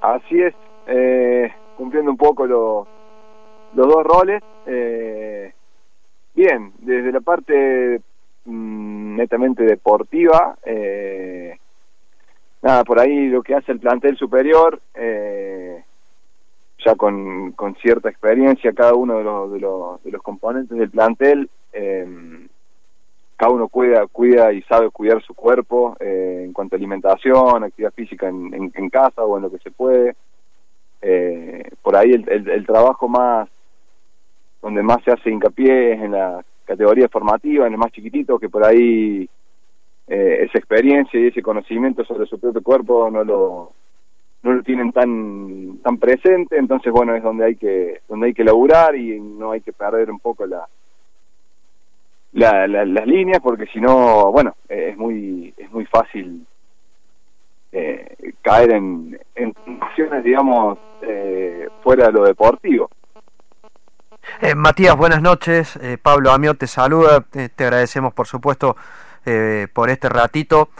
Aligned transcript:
Así 0.00 0.40
es, 0.40 0.54
eh, 0.86 1.52
cumpliendo 1.76 2.10
un 2.10 2.16
poco 2.16 2.46
los 2.46 2.86
dos 3.72 4.04
roles. 4.04 4.42
Eh, 4.66 5.52
bien, 6.34 6.72
desde 6.78 7.12
la 7.12 7.20
parte 7.20 8.00
mm, 8.46 9.16
netamente 9.16 9.64
deportiva, 9.64 10.56
eh, 10.64 11.58
nada, 12.62 12.84
por 12.84 12.98
ahí 12.98 13.28
lo 13.28 13.42
que 13.42 13.54
hace 13.54 13.72
el 13.72 13.80
plantel 13.80 14.16
superior, 14.16 14.80
ya 16.82 16.94
con, 16.96 17.52
con, 17.52 17.74
cierta 17.76 18.08
experiencia 18.08 18.72
cada 18.72 18.94
uno 18.94 19.18
de 19.18 19.24
los, 19.24 19.52
de 19.52 19.60
los, 19.60 20.02
de 20.02 20.10
los 20.12 20.22
componentes 20.22 20.78
del 20.78 20.90
plantel, 20.90 21.50
cada 23.40 23.54
uno 23.54 23.68
cuida, 23.68 24.06
cuida 24.06 24.52
y 24.52 24.60
sabe 24.64 24.90
cuidar 24.90 25.22
su 25.22 25.32
cuerpo 25.32 25.96
eh, 25.98 26.42
en 26.44 26.52
cuanto 26.52 26.76
a 26.76 26.76
alimentación, 26.76 27.64
actividad 27.64 27.94
física 27.94 28.28
en, 28.28 28.70
en, 28.74 28.90
casa 28.90 29.24
o 29.24 29.38
en 29.38 29.44
lo 29.44 29.50
que 29.50 29.56
se 29.60 29.70
puede. 29.70 30.14
Eh, 31.00 31.70
por 31.80 31.96
ahí 31.96 32.10
el, 32.10 32.28
el, 32.50 32.66
trabajo 32.66 33.08
más, 33.08 33.48
donde 34.60 34.82
más 34.82 34.98
se 35.04 35.12
hace 35.12 35.30
hincapié 35.30 35.94
es 35.94 36.02
en 36.02 36.12
la 36.12 36.44
categoría 36.66 37.08
formativa, 37.08 37.66
en 37.66 37.72
el 37.72 37.78
más 37.78 37.92
chiquitito, 37.92 38.38
que 38.38 38.50
por 38.50 38.62
ahí 38.62 39.26
eh, 40.06 40.38
esa 40.42 40.58
experiencia 40.58 41.18
y 41.18 41.28
ese 41.28 41.40
conocimiento 41.40 42.04
sobre 42.04 42.26
su 42.26 42.38
propio 42.38 42.62
cuerpo 42.62 43.10
no 43.10 43.24
lo 43.24 43.72
no 44.42 44.52
lo 44.52 44.62
tienen 44.62 44.92
tan 44.92 45.78
tan 45.82 45.96
presente 45.98 46.56
entonces 46.56 46.92
bueno 46.92 47.14
es 47.14 47.22
donde 47.22 47.44
hay 47.44 47.56
que 47.56 48.00
donde 48.08 48.28
hay 48.28 48.34
que 48.34 48.44
laburar 48.44 48.96
y 48.96 49.20
no 49.20 49.52
hay 49.52 49.60
que 49.60 49.72
perder 49.72 50.10
un 50.10 50.18
poco 50.18 50.46
la 50.46 50.66
la, 52.32 52.66
las 52.66 53.06
líneas 53.06 53.40
porque 53.42 53.66
si 53.66 53.80
no 53.80 54.30
bueno 54.30 54.54
es 54.68 54.96
muy 54.96 55.52
es 55.56 55.70
muy 55.70 55.84
fácil 55.86 56.46
eh, 57.72 58.34
caer 58.42 58.72
en, 58.72 59.20
en 59.36 59.54
digamos 60.24 60.78
eh, 61.02 61.68
fuera 61.82 62.06
de 62.06 62.12
lo 62.12 62.24
deportivo. 62.24 62.90
Eh, 64.40 64.54
Matías 64.54 64.96
buenas 64.96 65.22
noches. 65.22 65.78
Pablo 66.02 66.32
Amiot 66.32 66.58
te 66.58 66.66
saluda. 66.66 67.20
Te 67.20 67.64
agradecemos 67.64 68.12
por 68.12 68.26
supuesto 68.26 68.76
por 69.72 69.90
este 69.90 70.08
ratito. 70.08 70.70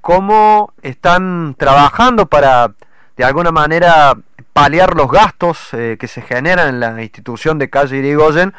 Cómo 0.00 0.72
están 0.82 1.54
trabajando 1.54 2.26
para 2.26 2.72
de 3.16 3.24
alguna 3.24 3.50
manera 3.50 4.14
paliar 4.52 4.94
los 4.94 5.10
gastos 5.10 5.70
que 5.70 6.06
se 6.06 6.22
generan 6.22 6.68
en 6.68 6.80
la 6.80 7.02
institución 7.02 7.58
de 7.58 7.68
calle 7.68 7.96
Irigoyen 7.96 8.54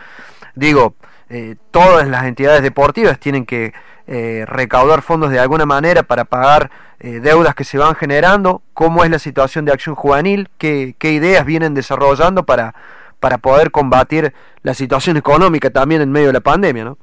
digo 0.56 0.96
eh, 1.30 1.56
todas 1.70 2.08
las 2.08 2.26
entidades 2.26 2.64
deportivas 2.64 3.20
tienen 3.20 3.46
que 3.46 3.72
eh, 4.08 4.46
recaudar 4.48 5.04
fondos 5.04 5.30
de 5.30 5.40
alguna 5.40 5.68
manera 5.68 6.02
para 6.02 6.26
pagar 6.26 6.72
eh, 7.00 7.20
deudas 7.20 7.54
que 7.54 7.64
se 7.64 7.78
van 7.78 7.94
generando, 7.94 8.64
cómo 8.74 9.04
es 9.04 9.12
la 9.12 9.20
situación 9.20 9.64
de 9.66 9.72
acción 9.72 9.94
juvenil, 9.94 10.50
qué, 10.58 10.96
qué 10.98 11.12
ideas 11.12 11.46
vienen 11.46 11.76
desarrollando 11.76 12.44
para, 12.44 12.74
para 13.20 13.38
poder 13.38 13.70
combatir 13.70 14.34
la 14.64 14.74
situación 14.74 15.18
económica 15.18 15.70
también 15.70 16.02
en 16.02 16.12
medio 16.12 16.28
de 16.28 16.34
la 16.34 16.40
pandemia, 16.40 16.84
¿no? 16.84 16.98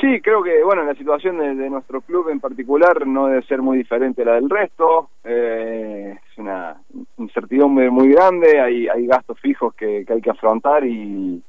Sí, 0.00 0.20
creo 0.20 0.42
que 0.42 0.64
bueno 0.64 0.82
la 0.82 0.94
situación 0.94 1.38
de, 1.38 1.70
nuestro 1.70 2.00
club 2.00 2.30
en 2.30 2.40
particular 2.40 3.06
no 3.06 3.28
debe 3.28 3.44
ser 3.44 3.62
muy 3.62 3.78
diferente 3.78 4.22
a 4.22 4.24
la 4.24 4.32
del 4.32 4.50
resto. 4.50 5.10
es 5.22 6.18
una 6.38 6.76
incertidumbre 7.18 7.88
muy 7.88 8.08
grande, 8.08 8.58
hay, 8.60 8.88
hay 8.88 9.06
gastos 9.06 9.38
fijos 9.38 9.72
que 9.74 10.04
hay 10.08 10.20
que 10.20 10.30
afrontar 10.30 10.84
y, 10.84 11.40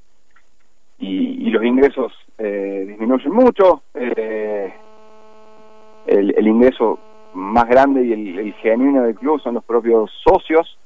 y, 1.03 1.49
los 1.49 1.63
ingresos 1.63 2.13
eh, 2.37 2.85
disminuyen 2.87 3.33
mucho. 3.33 3.83
Eh, 3.93 4.73
el, 6.05 6.47
ingreso 6.47 6.99
más 7.33 7.67
grande 7.67 8.03
y 8.03 8.13
el, 8.13 8.53
genuino 8.55 9.03
del 9.03 9.15
club 9.15 9.41
son 9.41 9.55
los 9.55 9.63
propios 9.63 10.11
socios, 10.23 10.77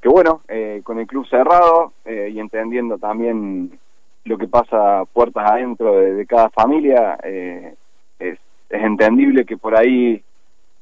que 0.00 0.08
bueno, 0.08 0.42
eh, 0.48 0.80
con 0.84 0.98
el 0.98 1.06
club 1.06 1.26
cerrado 1.28 1.92
y 2.04 2.38
entendiendo 2.38 2.98
también 2.98 3.78
lo 4.24 4.38
que 4.38 4.48
pasa 4.48 5.04
puertas 5.12 5.50
adentro 5.50 5.94
de, 5.94 6.26
cada 6.26 6.50
familia, 6.50 7.14
es, 7.22 7.76
es 8.18 8.38
entendible 8.68 9.44
que 9.44 9.56
por 9.56 9.76
ahí 9.76 10.22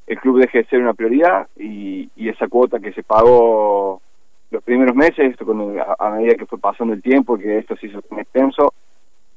el 0.07 0.19
club 0.19 0.39
deje 0.39 0.59
de 0.59 0.65
ser 0.65 0.81
una 0.81 0.93
prioridad 0.93 1.47
y, 1.57 2.09
y 2.15 2.29
esa 2.29 2.47
cuota 2.47 2.79
que 2.79 2.93
se 2.93 3.03
pagó 3.03 4.01
los 4.51 4.63
primeros 4.63 4.95
meses, 4.95 5.31
esto 5.31 5.45
a, 5.99 6.09
medida 6.11 6.35
que 6.35 6.45
fue 6.45 6.59
pasando 6.59 6.93
el 6.93 7.01
tiempo, 7.01 7.37
que 7.37 7.57
esto 7.57 7.75
se 7.75 7.87
hizo 7.87 8.01
tan 8.01 8.19
extenso, 8.19 8.73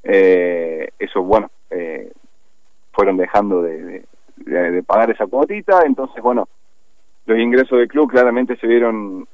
eh, 0.02 0.90
eso, 0.98 1.22
bueno, 1.22 1.50
eh, 1.70 2.12
fueron 2.92 3.16
dejando 3.16 3.62
de, 3.62 4.04
pagar 4.86 5.10
esa 5.10 5.26
cuotita, 5.26 5.82
entonces, 5.84 6.22
bueno, 6.22 6.48
los 7.26 7.38
ingresos 7.38 7.78
del 7.78 7.88
club 7.88 8.10
claramente 8.10 8.56
se 8.56 8.66
vieron 8.66 9.26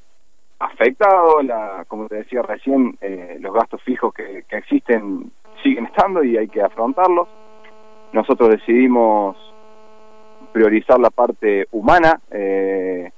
afectados, 0.59 1.45
la, 1.45 1.85
como 1.87 2.09
te 2.09 2.17
decía 2.17 2.43
recién, 2.43 2.97
eh, 3.01 3.37
los 3.41 3.53
gastos 3.53 3.83
fijos 3.83 4.13
que, 4.15 4.45
que 4.49 4.57
existen 4.57 5.31
siguen 5.63 5.87
estando 5.87 6.23
y 6.23 6.37
hay 6.37 6.49
que 6.49 6.63
afrontarlos. 6.63 7.29
Nosotros 8.13 8.51
decidimos 8.51 9.37
priorizar 10.53 11.01
la 11.01 11.11
parte 11.11 11.67
humana, 11.73 12.21
eh, 12.31 13.11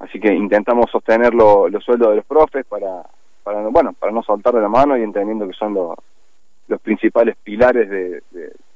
así 0.00 0.18
que 0.18 0.32
intentamos 0.32 0.90
sostener 0.90 1.32
los 1.34 1.84
sueldos 1.84 2.10
de 2.10 2.16
los 2.16 2.24
profes 2.24 2.66
para, 2.66 3.02
para 3.42 3.60
bueno 3.68 3.92
para 3.92 4.12
no 4.12 4.22
soltar 4.22 4.54
de 4.54 4.60
la 4.60 4.68
mano 4.68 4.96
y 4.96 5.02
entendiendo 5.02 5.46
que 5.46 5.54
son 5.54 5.74
los, 5.74 5.94
los 6.68 6.80
principales 6.80 7.36
pilares 7.42 7.88
de, 7.88 8.22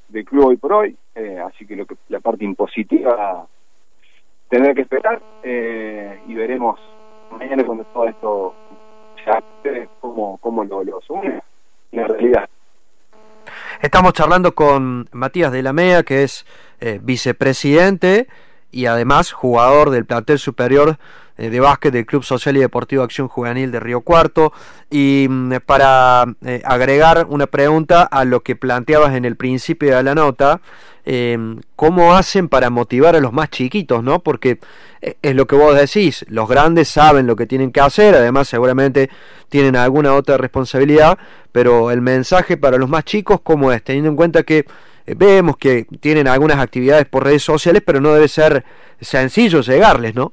del 0.08 0.24
club 0.24 0.46
hoy 0.46 0.56
por 0.56 0.72
hoy. 0.72 0.96
Eh, 1.14 1.38
así 1.38 1.66
que 1.66 1.76
lo 1.76 1.86
que 1.86 1.96
la 2.08 2.20
parte 2.20 2.44
impositiva 2.44 3.46
tendrá 4.48 4.74
que 4.74 4.82
esperar 4.82 5.20
eh, 5.42 6.20
y 6.26 6.34
veremos 6.34 6.78
mañana 7.30 7.64
cuando 7.64 7.84
todo 7.84 8.08
esto 8.08 8.54
ya 9.26 9.42
cómo, 10.00 10.38
cómo 10.38 10.64
lo, 10.64 10.84
lo 10.84 10.98
asume 10.98 11.40
la 11.92 12.06
realidad. 12.06 12.48
Estamos 13.80 14.12
charlando 14.12 14.54
con 14.54 15.08
Matías 15.12 15.52
de 15.52 15.62
la 15.62 15.72
Mea, 15.72 16.02
que 16.02 16.22
es 16.22 16.46
eh, 16.80 16.98
vicepresidente 17.02 18.26
y 18.74 18.86
además 18.86 19.32
jugador 19.32 19.90
del 19.90 20.04
plantel 20.04 20.38
superior 20.38 20.98
eh, 21.36 21.50
de 21.50 21.58
básquet 21.58 21.92
del 21.92 22.06
Club 22.06 22.22
Social 22.22 22.56
y 22.56 22.60
Deportivo 22.60 23.02
Acción 23.02 23.26
Juvenil 23.26 23.72
de 23.72 23.80
Río 23.80 24.02
Cuarto. 24.02 24.52
Y 24.88 25.26
mm, 25.28 25.54
para 25.66 26.26
eh, 26.44 26.62
agregar 26.64 27.26
una 27.28 27.46
pregunta 27.46 28.02
a 28.02 28.24
lo 28.24 28.40
que 28.40 28.54
planteabas 28.54 29.14
en 29.14 29.24
el 29.24 29.34
principio 29.34 29.96
de 29.96 30.02
la 30.04 30.14
nota, 30.14 30.60
em, 31.04 31.60
¿cómo 31.74 32.14
hacen 32.14 32.48
para 32.48 32.70
motivar 32.70 33.16
a 33.16 33.20
los 33.20 33.32
más 33.32 33.50
chiquitos? 33.50 34.04
¿no? 34.04 34.20
Porque 34.20 34.60
eh, 35.02 35.16
es 35.22 35.34
lo 35.34 35.46
que 35.46 35.56
vos 35.56 35.74
decís, 35.74 36.24
los 36.28 36.48
grandes 36.48 36.88
saben 36.88 37.26
lo 37.26 37.34
que 37.34 37.46
tienen 37.46 37.72
que 37.72 37.80
hacer, 37.80 38.14
además 38.14 38.46
seguramente 38.48 39.10
tienen 39.48 39.74
alguna 39.74 40.14
otra 40.14 40.36
responsabilidad, 40.36 41.18
pero 41.50 41.90
el 41.90 42.00
mensaje 42.00 42.56
para 42.56 42.78
los 42.78 42.88
más 42.88 43.04
chicos, 43.04 43.40
¿cómo 43.42 43.72
es? 43.72 43.82
Teniendo 43.82 44.10
en 44.10 44.16
cuenta 44.16 44.44
que 44.44 44.66
vemos 45.06 45.56
que 45.56 45.86
tienen 46.00 46.28
algunas 46.28 46.58
actividades 46.58 47.06
por 47.06 47.24
redes 47.24 47.42
sociales, 47.42 47.82
pero 47.84 48.00
no 48.00 48.14
debe 48.14 48.28
ser 48.28 48.64
sencillo 49.00 49.60
llegarles, 49.60 50.14
¿no? 50.14 50.32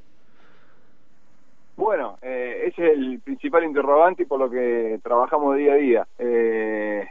Bueno, 1.76 2.18
eh, 2.22 2.64
ese 2.66 2.86
es 2.86 2.98
el 2.98 3.20
principal 3.20 3.64
interrogante 3.64 4.22
y 4.22 4.26
por 4.26 4.38
lo 4.38 4.50
que 4.50 5.00
trabajamos 5.02 5.56
día 5.56 5.72
a 5.72 5.76
día. 5.76 6.06
Eh, 6.18 7.08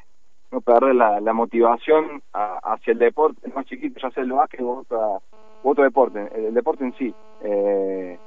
no 0.52 0.62
perder 0.62 0.96
la, 0.96 1.34
motivación 1.34 2.22
hacia 2.34 2.92
el 2.92 3.00
deporte, 3.00 3.40
el 3.44 3.54
más 3.54 3.66
chiquito, 3.66 4.00
ya 4.02 4.12
sea 4.12 4.24
el 4.24 4.32
básquet 4.34 4.62
o, 4.62 4.86
otro 5.64 5.84
deporte, 5.84 6.28
el, 6.36 6.54
deporte 6.54 6.84
en 6.84 6.94
sí. 6.96 7.14
Eh, 7.44 8.18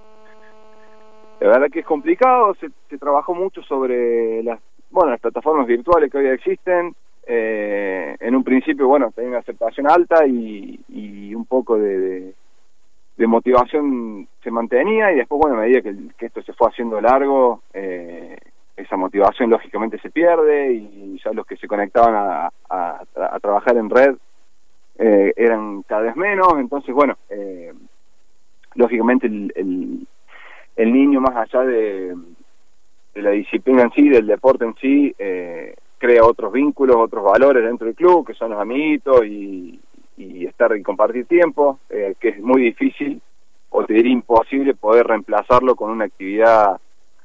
la 1.41 1.49
verdad 1.49 1.71
que 1.71 1.81
es 1.81 1.87
complicado, 1.87 2.55
se, 2.55 2.71
trabajó 2.99 3.34
mucho 3.34 3.62
sobre 3.62 4.43
las, 4.43 4.61
bueno, 4.91 5.11
las 5.11 5.21
plataformas 5.21 5.67
virtuales 5.67 6.11
que 6.11 6.19
hoy 6.19 6.27
existen. 6.28 6.94
Eh, 7.27 8.17
en 8.21 8.35
un 8.35 8.45
principio, 8.45 8.87
bueno, 8.87 9.11
tenía 9.12 9.31
una 9.31 9.39
aceptación 9.39 9.91
alta 9.91 10.27
y, 10.27 11.35
un 11.35 11.47
poco 11.47 11.76
de 11.79 12.35
motivación 13.26 14.29
se 14.44 14.50
mantenía 14.50 15.11
y 15.11 15.17
después, 15.17 15.41
bueno, 15.41 15.56
a 15.56 15.61
medida 15.61 15.81
que, 15.81 16.26
esto 16.26 16.43
se 16.43 16.53
fue 16.53 16.69
haciendo 16.69 17.00
largo, 17.00 17.62
eh, 17.73 18.37
esa 18.76 18.97
motivación 18.97 19.50
lógicamente 19.50 19.99
se 19.99 20.11
pierde 20.11 20.73
y 20.73 21.19
ya 21.25 21.32
los 21.32 21.47
que 21.47 21.56
se 21.56 21.67
conectaban 21.67 22.50
a, 22.69 23.03
trabajar 23.41 23.77
en 23.77 23.91
red 23.91 24.17
eh, 24.99 25.32
eran 25.37 25.82
cada 25.82 26.03
vez 26.03 26.17
menos, 26.17 26.55
entonces, 26.59 26.94
bueno, 26.94 27.17
eh, 27.31 27.73
lógicamente 28.75 29.27
el, 29.27 29.53
el, 29.56 30.06
el, 30.77 30.93
niño 30.93 31.20
más 31.20 31.37
allá 31.37 31.65
de, 31.65 32.15
de, 33.15 33.23
la 33.23 33.31
disciplina 33.31 33.82
en 33.82 33.93
sí, 33.93 34.09
del 34.09 34.27
deporte 34.27 34.65
en 34.65 34.75
sí, 34.77 35.15
crea 36.05 36.23
otros 36.23 36.53
vínculos, 36.53 36.97
otros 36.99 37.25
valores 37.25 37.65
dentro 37.65 37.87
del 37.87 37.97
club, 37.97 38.27
que 38.27 38.35
son 38.35 38.51
los 38.51 38.61
amiguitos 38.61 39.25
y, 39.25 39.81
estar 40.47 40.77
y 40.77 40.83
compartir 40.83 41.27
tiempo, 41.27 41.81
eh, 41.89 42.15
que 42.21 42.29
es 42.29 42.41
muy 42.41 42.61
difícil 42.62 43.21
o 43.71 43.85
te 43.85 43.95
diría 43.95 44.12
imposible 44.12 44.75
poder 44.75 45.06
reemplazarlo 45.06 45.75
con 45.75 45.91
una 45.91 46.05
actividad 46.05 46.79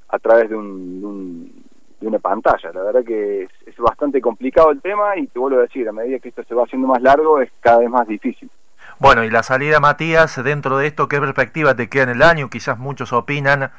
a 0.08 0.20
través 0.20 0.50
de, 0.50 0.56
un, 0.56 1.66
de, 2.00 2.08
una 2.08 2.20
pantalla. 2.20 2.72
La 2.74 2.84
verdad 2.84 3.04
que 3.04 3.44
es, 3.44 3.78
bastante 3.78 4.22
complicado 4.22 4.72
el 4.72 4.81
tema 4.81 5.18
y 5.18 5.28
te 5.28 5.40
vuelvo 5.40 5.60
a 5.60 5.64
decir, 5.64 5.88
a 5.88 5.92
medida 5.92 6.20
que 6.20 6.30
esto 6.30 6.44
se 6.44 6.56
va 6.56 6.64
haciendo 6.64 6.88
más 6.88 7.02
largo 7.02 7.42
es 7.42 7.52
cada 7.60 7.80
vez 7.80 7.90
más 7.90 8.08
difícil. 8.08 8.50
Bueno, 9.00 9.26
y 9.26 9.30
la 9.30 9.44
salida, 9.44 9.80
Matías, 9.81 10.42
dentro 10.42 10.78
de 10.78 10.88
esto, 10.88 11.08
¿qué 11.10 11.20
perspectiva 11.20 11.76
te 11.76 11.90
queda 11.90 12.04
en 12.04 12.10
el 12.10 12.22
año? 12.22 12.50
Quizás 12.50 12.80
muchos 12.80 13.12
opinan 13.12 13.72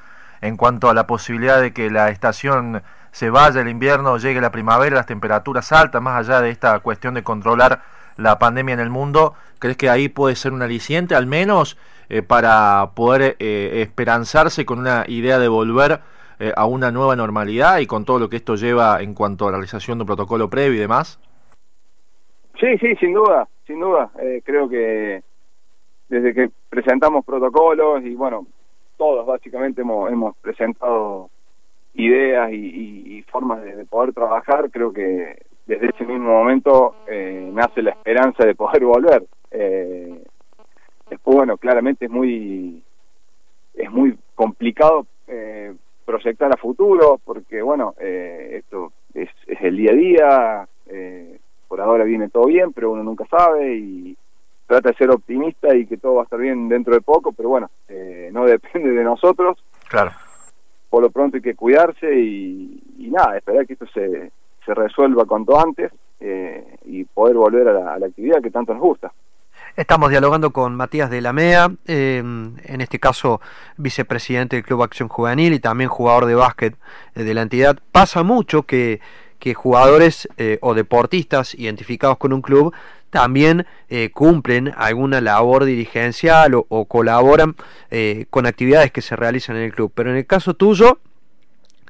en 0.42 0.56
cuanto 0.56 0.90
a 0.90 0.94
la 0.94 1.06
posibilidad 1.06 1.60
de 1.60 1.72
que 1.72 1.90
la 1.90 2.10
estación 2.10 2.82
se 3.12 3.30
vaya 3.30 3.60
el 3.60 3.68
invierno, 3.68 4.18
llegue 4.18 4.40
la 4.40 4.52
primavera, 4.52 4.96
las 4.96 5.06
temperaturas 5.06 5.72
altas, 5.72 6.00
más 6.02 6.28
allá 6.28 6.40
de 6.40 6.50
esta 6.50 6.78
cuestión 6.80 7.14
de 7.14 7.22
controlar 7.22 7.82
la 8.16 8.38
pandemia 8.38 8.74
en 8.74 8.80
el 8.80 8.90
mundo, 8.90 9.34
¿crees 9.58 9.76
que 9.76 9.88
ahí 9.88 10.08
puede 10.08 10.36
ser 10.36 10.52
un 10.52 10.62
aliciente 10.62 11.14
al 11.14 11.26
menos 11.26 11.78
eh, 12.08 12.22
para 12.22 12.90
poder 12.94 13.36
eh, 13.38 13.82
esperanzarse 13.82 14.64
con 14.66 14.78
una 14.78 15.04
idea 15.08 15.38
de 15.38 15.48
volver 15.48 16.00
eh, 16.38 16.52
a 16.56 16.66
una 16.66 16.90
nueva 16.90 17.16
normalidad 17.16 17.78
y 17.78 17.86
con 17.86 18.04
todo 18.04 18.18
lo 18.18 18.28
que 18.28 18.36
esto 18.36 18.56
lleva 18.56 19.00
en 19.00 19.14
cuanto 19.14 19.46
a 19.46 19.50
la 19.50 19.58
realización 19.58 19.98
de 19.98 20.02
un 20.02 20.06
protocolo 20.06 20.50
previo 20.50 20.74
y 20.74 20.80
demás? 20.80 21.18
Sí, 22.58 22.76
sí, 22.78 22.94
sin 22.96 23.14
duda, 23.14 23.48
sin 23.66 23.80
duda. 23.80 24.10
creo 24.44 24.68
que 24.68 25.22
desde 26.08 26.34
que 26.34 26.50
presentamos 26.68 27.24
protocolos 27.24 28.04
y 28.04 28.14
bueno, 28.14 28.46
todos 28.98 29.24
básicamente 29.24 29.80
hemos, 29.80 30.10
hemos 30.10 30.36
presentado 30.38 31.30
ideas 31.94 32.50
y, 32.52 33.22
formas 33.30 33.62
de, 33.62 33.84
poder 33.84 34.12
trabajar, 34.12 34.70
creo 34.70 34.92
que 34.92 35.42
desde 35.66 35.88
ese 35.88 36.04
mismo 36.04 36.30
momento 36.30 36.96
eh, 37.06 37.48
nace 37.52 37.82
la 37.82 37.90
esperanza 37.90 38.44
de 38.44 38.54
poder 38.54 38.84
volver. 38.84 39.24
Eh, 39.50 40.24
después, 41.08 41.36
bueno, 41.36 41.56
claramente 41.56 42.06
es 42.06 42.10
muy 42.10 42.82
es 43.74 43.90
muy 43.90 44.18
complicado 44.34 45.06
eh, 45.28 45.74
proyectar 46.04 46.52
a 46.52 46.56
futuro 46.56 47.20
porque, 47.24 47.62
bueno, 47.62 47.94
esto 47.98 48.92
es, 49.14 49.28
es, 49.46 49.60
el 49.62 49.76
día 49.76 49.92
a 49.92 49.94
día, 49.94 50.68
por 51.68 51.80
ahora 51.80 52.04
viene 52.04 52.28
todo 52.28 52.46
bien, 52.46 52.72
pero 52.72 52.90
uno 52.90 53.04
nunca 53.04 53.24
sabe 53.30 53.76
y 53.76 54.16
trata 54.66 54.90
de 54.90 54.96
ser 54.96 55.10
optimista 55.10 55.74
y 55.74 55.86
que 55.86 55.96
todo 55.96 56.16
va 56.16 56.22
a 56.22 56.24
estar 56.24 56.40
bien 56.40 56.68
dentro 56.68 56.94
de 56.94 57.00
poco, 57.00 57.32
pero 57.32 57.48
bueno, 57.48 57.70
no 58.32 58.44
depende 58.46 58.90
de 58.90 59.04
nosotros. 59.04 59.64
Claro 59.88 60.10
por 60.90 61.02
lo 61.02 61.10
pronto 61.10 61.36
hay 61.36 61.42
que 61.42 61.54
cuidarse 61.54 62.12
y, 62.12 62.82
nada, 62.98 63.38
esperar 63.38 63.66
que 63.66 63.74
esto 63.74 63.86
se, 63.94 64.32
se 64.66 64.74
resuelva 64.74 65.24
cuanto 65.24 65.58
antes 65.58 65.92
eh, 66.18 66.76
y 66.84 67.04
poder 67.04 67.36
volver 67.36 67.68
a 67.68 67.98
la, 67.98 68.06
actividad 68.06 68.42
que 68.42 68.50
tanto 68.50 68.74
nos 68.74 68.82
gusta. 68.82 69.12
Estamos 69.76 70.10
dialogando 70.10 70.50
con 70.50 70.74
Matías 70.74 71.10
de 71.10 71.20
la 71.20 71.32
MEA, 71.32 71.70
eh, 71.86 72.18
en 72.18 72.80
este 72.80 72.98
caso 72.98 73.40
vicepresidente 73.76 74.56
del 74.56 74.64
Club 74.64 74.82
Acción 74.82 75.08
Juvenil 75.08 75.54
y 75.54 75.60
también 75.60 75.88
jugador 75.88 76.26
de 76.26 76.34
básquet 76.34 76.76
eh, 77.14 77.22
de 77.22 77.34
la 77.34 77.42
entidad. 77.42 77.78
Pasa 77.92 78.22
mucho 78.24 78.64
que, 78.64 79.00
que 79.38 79.54
jugadores 79.54 80.28
o 80.60 80.74
deportistas 80.74 81.54
identificados 81.54 82.18
con 82.18 82.32
un 82.32 82.42
club 82.42 82.74
también 83.10 83.66
eh, 83.88 84.10
cumplen 84.12 84.72
alguna 84.76 85.20
labor 85.20 85.64
dirigencial 85.64 86.54
o, 86.54 86.84
colaboran 86.86 87.56
eh, 87.90 88.26
con 88.30 88.46
actividades 88.46 88.92
que 88.92 89.02
se 89.02 89.16
realizan 89.16 89.56
en 89.56 89.64
el 89.64 89.72
club. 89.72 89.92
Pero 89.94 90.10
en 90.10 90.16
el 90.16 90.26
caso 90.26 90.54
tuyo, 90.54 91.00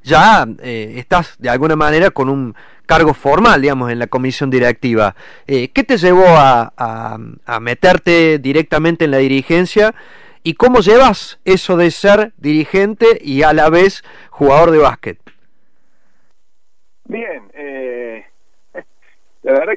ya 0.02 0.46
eh, 0.62 0.94
estás 0.96 1.37
de 1.38 1.50
alguna 1.50 1.76
manera 1.76 2.11
con 2.11 2.28
un 2.28 2.55
cargo 2.87 3.14
formal, 3.14 3.62
digamos, 3.62 3.93
en 3.93 4.00
la 4.00 4.08
comisión 4.08 4.50
directiva. 4.50 5.14
¿Qué 5.46 5.84
te 5.87 5.96
llevó 5.96 6.25
a, 6.26 7.19
meterte 7.61 8.40
directamente 8.40 9.05
en 9.05 9.12
la 9.12 9.19
dirigencia? 9.19 9.94
¿Y 10.43 10.55
cómo 10.55 10.81
llevas 10.81 11.38
eso 11.44 11.76
de 11.76 11.93
ser 11.93 12.32
dirigente 12.38 13.06
y 13.20 13.43
a 13.43 13.52
la 13.52 13.70
vez 13.70 14.02
jugador 14.31 14.73
de 14.73 14.78
básquet? 14.78 15.19
Bien, 17.05 17.49
verdad 17.55 17.89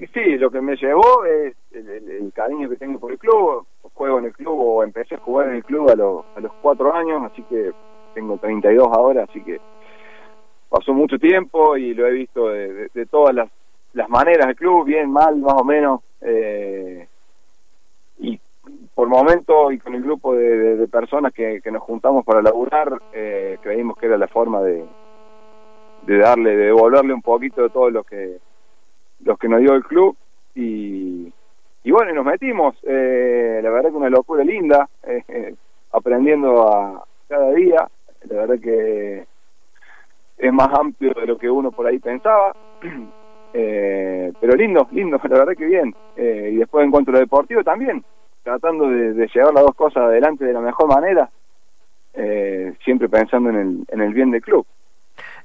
que 0.08 0.24
sí, 0.24 0.38
lo 0.38 0.52
que 0.52 0.62
me 0.62 0.76
llevó 0.76 1.26
es 1.26 1.56
el, 1.72 2.32
cariño 2.34 2.70
que 2.70 2.76
tengo 2.76 3.00
por 3.00 3.12
el 3.12 3.18
club. 3.18 3.66
Juego 3.94 4.20
en 4.20 4.26
el 4.26 4.34
club 4.34 4.60
o 4.60 4.84
empecé 4.84 5.16
a 5.16 5.20
jugar 5.20 5.50
en 5.50 5.56
el 5.56 5.64
club 5.64 5.90
a, 5.90 5.94
a 6.38 6.42
los 6.42 6.54
cuatro 6.62 6.94
años, 6.94 7.22
así 7.32 7.44
que 7.44 7.72
tengo 8.16 8.38
32 8.38 8.88
ahora, 8.92 9.24
así 9.24 9.42
que 9.44 9.62
pasó 10.68 10.94
mucho 10.94 11.20
tiempo 11.20 11.78
y 11.78 11.94
lo 11.94 12.08
he 12.08 12.12
visto 12.12 12.50
de, 12.50 12.90
todas 13.10 13.36
las, 13.36 13.50
las, 13.94 14.10
maneras 14.10 14.48
del 14.48 14.56
club, 14.56 14.86
bien, 14.86 15.12
mal, 15.12 15.38
más 15.38 15.62
o 15.62 15.64
menos. 15.64 16.02
Eh, 16.22 17.08
y 18.18 18.40
por 18.96 19.08
momento 19.08 19.72
y 19.72 19.78
con 19.78 19.94
el 19.94 20.02
grupo 20.02 20.36
de, 20.36 20.88
personas 20.88 21.32
que, 21.34 21.62
nos 21.72 21.84
juntamos 21.84 22.26
para 22.26 22.42
laburar, 22.42 23.00
eh, 23.14 23.58
creímos 23.62 23.98
que 23.98 24.08
era 24.08 24.18
la 24.18 24.28
forma 24.28 24.62
de, 24.62 24.84
de 26.08 26.18
darle, 26.18 26.58
de 26.58 26.66
devolverle 26.66 27.14
un 27.14 27.22
poquito 27.22 27.62
de 27.62 27.70
todo 27.70 27.92
lo 27.92 28.04
que 28.04 28.40
los 29.22 29.38
que 29.38 29.48
nos 29.48 29.60
dio 29.60 29.74
el 29.74 29.84
club 29.84 30.16
y, 30.56 31.32
y 31.84 31.92
bueno, 31.92 32.12
y 32.12 32.16
nos 32.16 32.26
metimos, 32.26 32.76
eh, 32.84 33.60
la 33.62 33.70
verdad 33.70 33.90
que 33.90 33.98
una 33.98 34.10
locura 34.10 34.44
linda, 34.44 34.88
eh, 35.06 35.24
eh, 35.28 35.56
aprendiendo 35.92 36.68
a 36.68 37.04
cada 37.28 37.52
día, 37.52 37.88
la 38.30 38.36
verdad 38.36 38.60
que 38.62 39.26
es 40.38 40.54
más 40.54 40.70
amplio 40.80 41.14
de 41.14 41.28
lo 41.28 41.38
que 41.38 41.50
uno 41.50 41.72
por 41.72 41.86
ahí 41.86 42.00
pensaba, 42.00 42.56
pero 43.52 44.56
lindo, 44.56 44.88
lindo, 44.92 45.20
la 45.24 45.40
verdad 45.40 45.56
que 45.58 45.66
bien, 45.66 45.94
y 46.16 46.56
después 46.56 46.86
en 46.86 46.92
cuanto 46.92 47.12
a 47.12 47.16
lo 47.16 47.20
deportivo 47.20 47.64
también, 47.64 48.04
tratando 48.44 48.88
de, 48.90 49.14
de, 49.14 49.28
llevar 49.28 49.54
las 49.54 49.64
dos 49.64 49.76
cosas 49.76 50.04
adelante 50.04 50.46
de 50.46 50.54
la 50.54 50.62
mejor 50.62 50.88
manera, 50.88 51.30
siempre 52.84 53.10
pensando 53.10 53.50
en 53.50 53.56
el, 53.56 53.86
en 53.90 54.02
el 54.02 54.14
bien 54.14 54.32
del 54.32 54.42
club. 54.42 54.66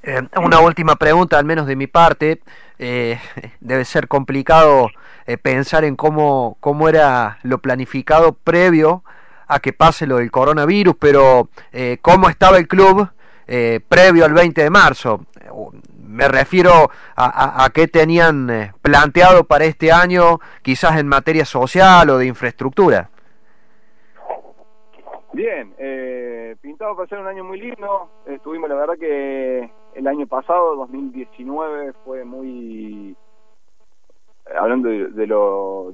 Eh, 0.03 0.21
una 0.43 0.61
última 0.61 0.97
pregunta, 0.97 1.39
al 1.39 1.45
menos 1.45 1.67
de 1.67 1.77
mi 1.77 1.87
parte. 1.87 2.41
Eh, 2.79 3.19
debe 3.61 3.85
ser 3.85 4.09
complicado 4.09 4.91
eh, 5.27 5.37
pensar 5.37 5.85
en 5.85 5.97
cómo, 5.97 6.57
cómo 6.61 6.89
era 6.89 7.39
lo 7.43 7.59
planificado 7.59 8.33
previo 8.33 9.03
a 9.47 9.61
que 9.61 9.73
pase 9.73 10.07
lo 10.07 10.19
del 10.19 10.31
coronavirus, 10.31 10.95
pero 10.99 11.49
cómo 12.03 12.29
estaba 12.29 12.59
el 12.59 12.69
club 12.69 13.09
previo 13.47 14.27
al 14.27 14.35
20 14.35 14.63
de 14.63 14.69
marzo. 14.69 15.25
Me 16.07 16.29
refiero 16.29 16.91
a, 17.17 17.65
a 17.65 17.71
qué 17.71 17.89
tenían 17.89 18.75
planteado 18.83 19.45
para 19.45 19.65
este 19.65 19.91
año, 19.91 20.39
quizás 20.61 20.99
en 20.99 21.09
materia 21.09 21.47
social 21.47 22.11
o 22.11 22.19
de 22.19 22.27
infraestructura. 22.27 23.09
Bien, 25.33 25.75
eh, 25.79 26.57
pintado 26.61 26.97
para 26.97 27.09
ser 27.09 27.19
un 27.19 27.27
año 27.27 27.45
muy 27.45 27.61
lindo. 27.61 28.11
Estuvimos, 28.27 28.69
la 28.69 28.75
verdad 28.75 28.95
que 28.99 29.71
el 29.99 30.07
año 30.07 30.27
pasado, 30.29 30.77
2019, 30.77 31.93
fue 32.05 32.25
muy, 32.25 33.17
hablando 34.57 34.89
de, 34.89 35.27
lo 35.27 35.93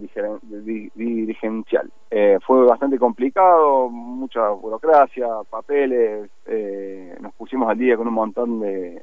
dirigencial, 0.94 1.90
eh, 2.10 2.38
fue 2.46 2.66
bastante 2.66 2.98
complicado, 2.98 3.88
mucha 3.88 4.50
burocracia, 4.50 5.26
papeles, 5.48 6.30
eh, 6.44 7.16
nos 7.18 7.32
pusimos 7.32 7.66
al 7.70 7.78
día 7.78 7.96
con 7.96 8.06
un 8.06 8.12
montón 8.12 8.60
de, 8.60 9.02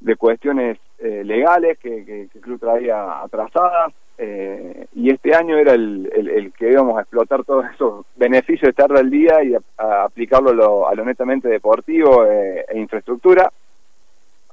de 0.00 0.16
cuestiones 0.16 0.78
eh, 0.98 1.22
legales 1.24 1.78
que, 1.78 2.04
que, 2.04 2.28
que, 2.32 2.38
el 2.38 2.40
club 2.40 2.58
traía 2.58 3.22
atrasadas. 3.22 3.94
Eh, 4.18 4.86
y 4.94 5.10
este 5.10 5.34
año 5.34 5.56
era 5.56 5.72
el, 5.72 6.10
el, 6.14 6.52
que 6.52 6.70
íbamos 6.70 6.96
a 6.96 7.00
explotar 7.00 7.44
todos 7.44 7.64
esos 7.74 8.04
beneficios 8.16 8.62
de 8.62 8.70
estar 8.70 8.92
al 8.96 9.10
día 9.10 9.42
y 9.42 9.54
a, 9.54 10.04
aplicarlo 10.04 10.50
a 10.86 10.94
lo, 10.94 11.04
netamente 11.04 11.48
deportivo 11.48 12.24
eh, 12.26 12.64
e 12.68 12.78
infraestructura. 12.78 13.50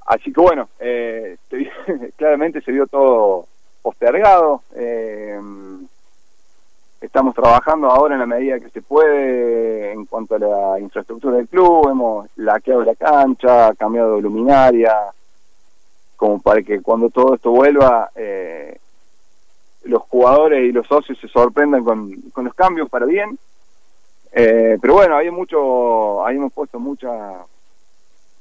Así 0.06 0.32
que 0.32 0.40
bueno, 0.40 0.68
eh, 0.80 1.36
claramente 2.16 2.60
se 2.62 2.72
vio 2.72 2.86
todo 2.86 3.46
postergado. 3.82 4.62
estamos 7.00 7.34
trabajando 7.34 7.90
ahora 7.90 8.14
en 8.14 8.20
la 8.20 8.26
medida 8.26 8.60
que 8.60 8.70
se 8.70 8.82
puede 8.82 9.92
en 9.92 10.04
cuanto 10.06 10.34
a 10.34 10.38
la 10.38 10.80
infraestructura 10.80 11.36
del 11.36 11.48
club. 11.48 11.90
Hemos 11.90 12.28
laqueado 12.36 12.82
la 12.82 12.94
cancha, 12.94 13.74
cambiado 13.74 14.20
luminaria, 14.20 14.94
como 16.20 16.38
para 16.38 16.60
que 16.60 16.82
cuando 16.82 17.08
todo 17.08 17.34
esto 17.34 17.50
vuelva 17.50 18.10
eh, 18.14 18.78
los 19.90 20.02
jugadores 20.02 20.62
y 20.68 20.72
los 20.72 20.86
socios 20.86 21.18
se 21.18 21.28
sorprendan 21.28 21.84
con, 21.84 22.14
los 22.36 22.54
cambios 22.54 22.88
para 22.88 23.06
bien. 23.06 23.38
Eh, 24.32 24.78
pero 24.80 24.94
bueno, 24.94 25.16
hay 25.16 25.30
mucho, 25.30 26.24
ahí 26.24 26.36
hemos 26.36 26.52
puesto 26.52 26.78
mucha 26.78 27.44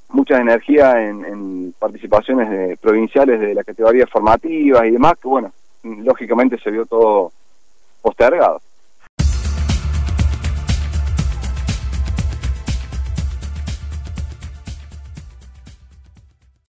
mucha 0.10 0.41
energía 0.41 1.08
en, 1.08 1.74
participaciones 1.77 2.50
de, 2.50 2.77
provinciales 2.77 3.39
de 3.39 3.53
la 3.53 3.63
categoría 3.63 4.08
formativa 4.08 4.86
y 4.88 4.91
demás, 4.91 5.13
que 5.22 5.27
bueno, 5.27 5.51
lógicamente 5.84 6.58
se 6.58 6.72
vio 6.72 6.86
todo 6.86 7.32
postergado. 8.01 8.62